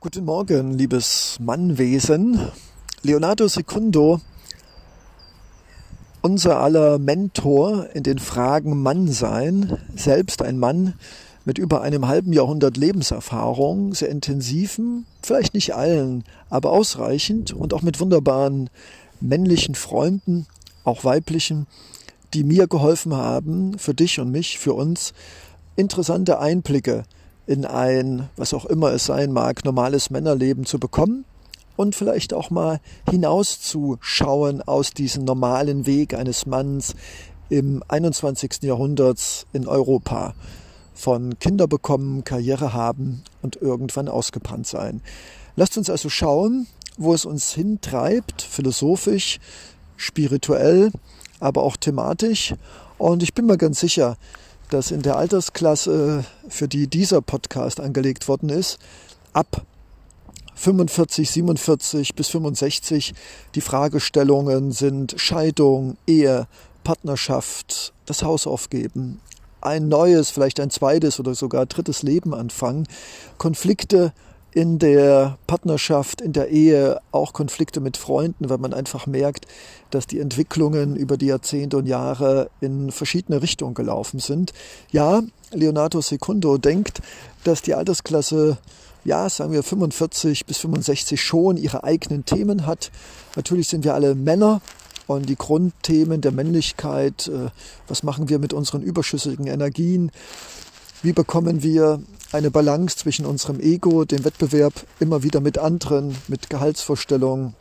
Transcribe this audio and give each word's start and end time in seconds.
Guten 0.00 0.26
Morgen, 0.26 0.78
liebes 0.78 1.38
Mannwesen. 1.40 2.38
Leonardo 3.02 3.48
Secundo, 3.48 4.20
unser 6.22 6.60
aller 6.60 7.00
Mentor 7.00 7.88
in 7.94 8.04
den 8.04 8.20
Fragen 8.20 8.80
Mannsein, 8.80 9.76
selbst 9.96 10.40
ein 10.40 10.56
Mann 10.56 10.94
mit 11.44 11.58
über 11.58 11.82
einem 11.82 12.06
halben 12.06 12.32
Jahrhundert 12.32 12.76
Lebenserfahrung, 12.76 13.92
sehr 13.92 14.08
intensiven, 14.08 15.04
vielleicht 15.20 15.54
nicht 15.54 15.74
allen, 15.74 16.22
aber 16.48 16.70
ausreichend 16.70 17.52
und 17.52 17.74
auch 17.74 17.82
mit 17.82 17.98
wunderbaren 17.98 18.70
männlichen 19.20 19.74
Freunden, 19.74 20.46
auch 20.84 21.02
weiblichen, 21.02 21.66
die 22.34 22.44
mir 22.44 22.68
geholfen 22.68 23.16
haben, 23.16 23.76
für 23.80 23.94
dich 23.94 24.20
und 24.20 24.30
mich, 24.30 24.60
für 24.60 24.74
uns, 24.74 25.12
interessante 25.74 26.38
Einblicke 26.38 27.02
in 27.48 27.64
ein, 27.64 28.28
was 28.36 28.52
auch 28.52 28.66
immer 28.66 28.92
es 28.92 29.06
sein 29.06 29.32
mag, 29.32 29.64
normales 29.64 30.10
Männerleben 30.10 30.66
zu 30.66 30.78
bekommen 30.78 31.24
und 31.76 31.96
vielleicht 31.96 32.34
auch 32.34 32.50
mal 32.50 32.78
hinauszuschauen 33.08 34.60
aus 34.60 34.90
diesem 34.90 35.24
normalen 35.24 35.86
Weg 35.86 36.12
eines 36.12 36.44
Manns 36.44 36.94
im 37.48 37.82
21. 37.88 38.64
Jahrhundert 38.64 39.46
in 39.54 39.66
Europa. 39.66 40.34
Von 40.92 41.38
Kinder 41.38 41.66
bekommen, 41.66 42.22
Karriere 42.22 42.74
haben 42.74 43.22
und 43.40 43.56
irgendwann 43.56 44.08
ausgebrannt 44.08 44.66
sein. 44.66 45.00
Lasst 45.56 45.78
uns 45.78 45.88
also 45.88 46.10
schauen, 46.10 46.66
wo 46.98 47.14
es 47.14 47.24
uns 47.24 47.52
hintreibt, 47.52 48.42
philosophisch, 48.42 49.38
spirituell, 49.96 50.90
aber 51.40 51.62
auch 51.62 51.78
thematisch. 51.78 52.54
Und 52.98 53.22
ich 53.22 53.32
bin 53.32 53.46
mir 53.46 53.56
ganz 53.56 53.80
sicher, 53.80 54.18
dass 54.70 54.90
in 54.90 55.02
der 55.02 55.16
Altersklasse, 55.16 56.24
für 56.48 56.68
die 56.68 56.86
dieser 56.86 57.20
Podcast 57.20 57.80
angelegt 57.80 58.28
worden 58.28 58.48
ist, 58.48 58.78
ab 59.32 59.64
45, 60.54 61.30
47 61.30 62.14
bis 62.14 62.28
65 62.28 63.14
die 63.54 63.60
Fragestellungen 63.60 64.72
sind 64.72 65.14
Scheidung, 65.16 65.96
Ehe, 66.06 66.48
Partnerschaft, 66.84 67.92
das 68.06 68.22
Haus 68.22 68.46
aufgeben, 68.46 69.20
ein 69.60 69.88
neues, 69.88 70.30
vielleicht 70.30 70.60
ein 70.60 70.70
zweites 70.70 71.20
oder 71.20 71.34
sogar 71.34 71.66
drittes 71.66 72.02
Leben 72.02 72.34
anfangen, 72.34 72.86
Konflikte 73.38 74.12
in 74.52 74.78
der 74.78 75.38
Partnerschaft, 75.46 76.20
in 76.20 76.32
der 76.32 76.48
Ehe, 76.48 77.00
auch 77.12 77.32
Konflikte 77.32 77.80
mit 77.80 77.96
Freunden, 77.96 78.48
weil 78.48 78.58
man 78.58 78.72
einfach 78.72 79.06
merkt, 79.06 79.46
dass 79.90 80.06
die 80.06 80.20
Entwicklungen 80.20 80.96
über 80.96 81.16
die 81.16 81.26
Jahrzehnte 81.26 81.76
und 81.76 81.86
Jahre 81.86 82.50
in 82.60 82.90
verschiedene 82.90 83.42
Richtungen 83.42 83.74
gelaufen 83.74 84.20
sind. 84.20 84.52
Ja, 84.90 85.22
Leonardo 85.52 86.00
Secundo 86.00 86.58
denkt, 86.58 87.00
dass 87.44 87.62
die 87.62 87.74
Altersklasse, 87.74 88.58
ja, 89.04 89.28
sagen 89.28 89.52
wir 89.52 89.62
45 89.62 90.46
bis 90.46 90.58
65 90.58 91.20
schon 91.20 91.56
ihre 91.56 91.84
eigenen 91.84 92.24
Themen 92.24 92.66
hat. 92.66 92.90
Natürlich 93.36 93.68
sind 93.68 93.84
wir 93.84 93.94
alle 93.94 94.14
Männer 94.14 94.60
und 95.06 95.28
die 95.28 95.36
Grundthemen 95.36 96.20
der 96.20 96.32
Männlichkeit, 96.32 97.28
äh, 97.28 97.48
was 97.86 98.02
machen 98.02 98.28
wir 98.28 98.38
mit 98.38 98.52
unseren 98.52 98.82
überschüssigen 98.82 99.46
Energien, 99.46 100.10
wie 101.02 101.12
bekommen 101.12 101.62
wir 101.62 102.00
eine 102.32 102.50
Balance 102.50 102.96
zwischen 102.96 103.24
unserem 103.24 103.60
Ego, 103.60 104.04
dem 104.04 104.24
Wettbewerb 104.24 104.74
immer 105.00 105.22
wieder 105.22 105.40
mit 105.40 105.58
anderen, 105.58 106.14
mit 106.28 106.50
Gehaltsvorstellungen, 106.50 107.54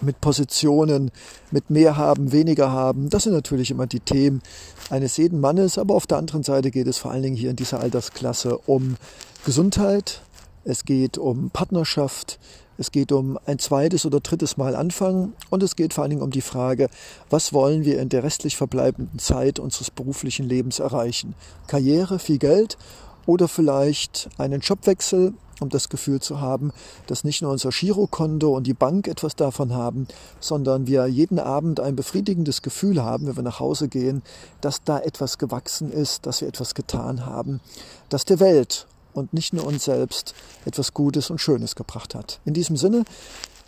mit 0.00 0.20
Positionen, 0.20 1.10
mit 1.50 1.70
mehr 1.70 1.96
haben, 1.96 2.32
weniger 2.32 2.70
haben. 2.70 3.10
Das 3.10 3.24
sind 3.24 3.32
natürlich 3.32 3.70
immer 3.70 3.86
die 3.86 4.00
Themen 4.00 4.42
eines 4.88 5.16
jeden 5.16 5.40
Mannes, 5.40 5.78
aber 5.78 5.94
auf 5.94 6.06
der 6.06 6.18
anderen 6.18 6.42
Seite 6.42 6.70
geht 6.70 6.86
es 6.86 6.98
vor 6.98 7.10
allen 7.10 7.22
Dingen 7.22 7.36
hier 7.36 7.50
in 7.50 7.56
dieser 7.56 7.80
Altersklasse 7.80 8.58
um 8.66 8.96
Gesundheit, 9.44 10.22
es 10.64 10.84
geht 10.84 11.18
um 11.18 11.50
Partnerschaft, 11.50 12.38
es 12.80 12.92
geht 12.92 13.12
um 13.12 13.38
ein 13.44 13.58
zweites 13.58 14.06
oder 14.06 14.20
drittes 14.20 14.56
Mal 14.56 14.74
anfangen 14.74 15.34
und 15.50 15.62
es 15.62 15.76
geht 15.76 15.92
vor 15.92 16.02
allen 16.02 16.10
Dingen 16.12 16.22
um 16.22 16.30
die 16.30 16.40
Frage, 16.40 16.88
was 17.28 17.52
wollen 17.52 17.84
wir 17.84 18.00
in 18.00 18.08
der 18.08 18.22
restlich 18.22 18.56
verbleibenden 18.56 19.18
Zeit 19.18 19.58
unseres 19.58 19.90
beruflichen 19.90 20.48
Lebens 20.48 20.78
erreichen? 20.78 21.34
Karriere, 21.66 22.18
viel 22.18 22.38
Geld 22.38 22.78
oder 23.26 23.48
vielleicht 23.48 24.30
einen 24.38 24.60
Jobwechsel, 24.60 25.34
um 25.60 25.68
das 25.68 25.90
Gefühl 25.90 26.20
zu 26.20 26.40
haben, 26.40 26.72
dass 27.06 27.22
nicht 27.22 27.42
nur 27.42 27.52
unser 27.52 27.68
Girokonto 27.68 28.56
und 28.56 28.66
die 28.66 28.72
Bank 28.72 29.08
etwas 29.08 29.36
davon 29.36 29.74
haben, 29.74 30.08
sondern 30.40 30.86
wir 30.86 31.06
jeden 31.06 31.38
Abend 31.38 31.80
ein 31.80 31.96
befriedigendes 31.96 32.62
Gefühl 32.62 33.04
haben, 33.04 33.26
wenn 33.26 33.36
wir 33.36 33.42
nach 33.42 33.60
Hause 33.60 33.88
gehen, 33.88 34.22
dass 34.62 34.82
da 34.84 34.98
etwas 34.98 35.36
gewachsen 35.36 35.92
ist, 35.92 36.24
dass 36.24 36.40
wir 36.40 36.48
etwas 36.48 36.74
getan 36.74 37.26
haben, 37.26 37.60
dass 38.08 38.24
der 38.24 38.40
Welt 38.40 38.86
und 39.12 39.32
nicht 39.32 39.52
nur 39.52 39.66
uns 39.66 39.84
selbst 39.84 40.34
etwas 40.64 40.94
Gutes 40.94 41.30
und 41.30 41.40
Schönes 41.40 41.74
gebracht 41.74 42.14
hat. 42.14 42.40
In 42.44 42.54
diesem 42.54 42.76
Sinne, 42.76 43.04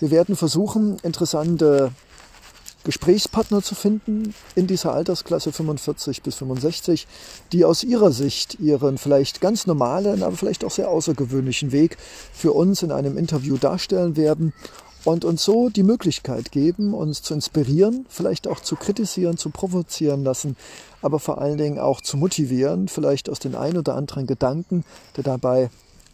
wir 0.00 0.10
werden 0.10 0.36
versuchen, 0.36 0.98
interessante 1.02 1.92
Gesprächspartner 2.84 3.62
zu 3.62 3.74
finden 3.74 4.34
in 4.54 4.66
dieser 4.66 4.92
Altersklasse 4.92 5.52
45 5.52 6.22
bis 6.22 6.36
65, 6.36 7.06
die 7.52 7.64
aus 7.64 7.82
ihrer 7.82 8.12
Sicht 8.12 8.60
ihren 8.60 8.98
vielleicht 8.98 9.40
ganz 9.40 9.66
normalen, 9.66 10.22
aber 10.22 10.36
vielleicht 10.36 10.64
auch 10.64 10.70
sehr 10.70 10.90
außergewöhnlichen 10.90 11.72
Weg 11.72 11.96
für 12.32 12.52
uns 12.52 12.82
in 12.82 12.92
einem 12.92 13.16
Interview 13.16 13.56
darstellen 13.56 14.16
werden 14.16 14.52
und 15.04 15.24
uns 15.24 15.44
so 15.44 15.68
die 15.68 15.82
Möglichkeit 15.82 16.50
geben, 16.50 16.94
uns 16.94 17.22
zu 17.22 17.34
inspirieren, 17.34 18.06
vielleicht 18.08 18.48
auch 18.48 18.60
zu 18.60 18.76
kritisieren, 18.76 19.36
zu 19.36 19.50
provozieren 19.50 20.24
lassen, 20.24 20.56
aber 21.02 21.18
vor 21.18 21.38
allen 21.38 21.58
Dingen 21.58 21.78
auch 21.78 22.00
zu 22.00 22.16
motivieren, 22.16 22.88
vielleicht 22.88 23.28
aus 23.28 23.38
den 23.38 23.54
ein 23.54 23.76
oder 23.76 23.94
anderen 23.94 24.26
Gedanken, 24.26 24.84
der 25.16 25.24
dabei 25.24 25.70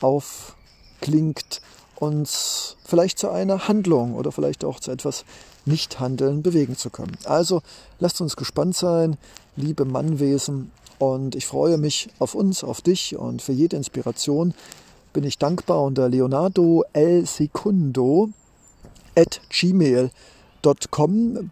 aufklingt, 0.00 1.62
uns 1.96 2.76
vielleicht 2.84 3.18
zu 3.18 3.30
einer 3.30 3.68
Handlung 3.68 4.14
oder 4.14 4.32
vielleicht 4.32 4.64
auch 4.64 4.80
zu 4.80 4.90
etwas 4.90 5.24
Nichthandeln 5.64 6.42
bewegen 6.42 6.76
zu 6.76 6.90
können. 6.90 7.16
Also 7.24 7.62
lasst 7.98 8.20
uns 8.20 8.36
gespannt 8.36 8.76
sein, 8.76 9.16
liebe 9.56 9.84
Mannwesen, 9.84 10.70
und 10.98 11.34
ich 11.34 11.46
freue 11.46 11.76
mich 11.76 12.08
auf 12.18 12.34
uns, 12.34 12.62
auf 12.62 12.80
dich 12.80 13.16
und 13.16 13.42
für 13.42 13.52
jede 13.52 13.76
Inspiration 13.76 14.54
bin 15.12 15.24
ich 15.24 15.38
dankbar 15.38 15.82
unter 15.82 16.08
Leonardo 16.08 16.84
L. 16.92 17.26
Secundo 17.26 18.30
at 19.16 19.40
gmail.com 19.50 20.10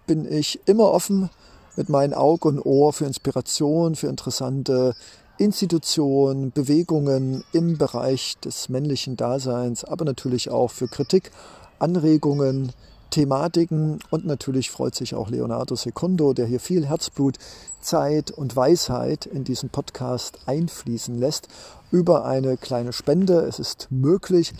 bin 0.06 0.30
ich 0.30 0.60
immer 0.66 0.90
offen 0.90 1.30
mit 1.76 1.88
meinen 1.88 2.14
Augen 2.14 2.58
und 2.58 2.66
Ohr 2.66 2.92
für 2.92 3.06
Inspiration, 3.06 3.94
für 3.94 4.08
interessante 4.08 4.94
Institutionen, 5.38 6.52
Bewegungen 6.52 7.42
im 7.52 7.78
Bereich 7.78 8.36
des 8.44 8.68
männlichen 8.68 9.16
Daseins, 9.16 9.84
aber 9.84 10.04
natürlich 10.04 10.50
auch 10.50 10.70
für 10.70 10.88
Kritik, 10.88 11.30
Anregungen, 11.78 12.72
Thematiken 13.10 13.98
und 14.10 14.24
natürlich 14.24 14.70
freut 14.70 14.94
sich 14.94 15.14
auch 15.14 15.28
Leonardo 15.28 15.74
Secundo, 15.74 16.32
der 16.32 16.46
hier 16.46 16.60
viel 16.60 16.86
Herzblut, 16.86 17.38
Zeit 17.80 18.30
und 18.30 18.56
Weisheit 18.56 19.26
in 19.26 19.44
diesen 19.44 19.68
Podcast 19.68 20.38
einfließen 20.46 21.18
lässt 21.18 21.48
über 21.90 22.24
eine 22.24 22.56
kleine 22.56 22.92
Spende. 22.92 23.40
Es 23.40 23.58
ist 23.58 23.88
möglich, 23.90 24.54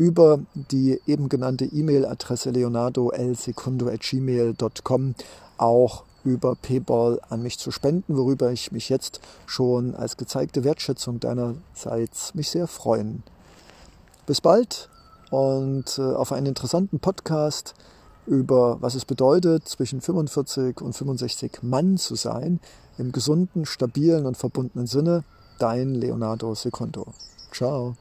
über 0.00 0.40
die 0.54 1.00
eben 1.06 1.28
genannte 1.28 1.66
E-Mail-Adresse 1.66 2.50
leonardo.lsecundo.gmail.com 2.50 5.14
auch 5.58 6.04
über 6.24 6.54
PayPal 6.54 7.20
an 7.28 7.42
mich 7.42 7.58
zu 7.58 7.70
spenden, 7.70 8.16
worüber 8.16 8.50
ich 8.50 8.72
mich 8.72 8.88
jetzt 8.88 9.20
schon 9.44 9.94
als 9.94 10.16
gezeigte 10.16 10.64
Wertschätzung 10.64 11.20
deinerseits 11.20 12.34
mich 12.34 12.48
sehr 12.48 12.66
freuen. 12.66 13.22
Bis 14.24 14.40
bald 14.40 14.88
und 15.30 15.98
äh, 15.98 16.02
auf 16.02 16.32
einen 16.32 16.46
interessanten 16.46 16.98
Podcast 16.98 17.74
über 18.26 18.80
was 18.80 18.94
es 18.94 19.04
bedeutet, 19.04 19.68
zwischen 19.68 20.00
45 20.00 20.80
und 20.80 20.94
65 20.94 21.62
Mann 21.62 21.98
zu 21.98 22.14
sein, 22.14 22.58
im 22.96 23.12
gesunden, 23.12 23.66
stabilen 23.66 24.24
und 24.24 24.38
verbundenen 24.38 24.86
Sinne. 24.86 25.24
Dein 25.58 25.94
Leonardo 25.94 26.54
Secondo. 26.54 27.12
Ciao. 27.52 27.96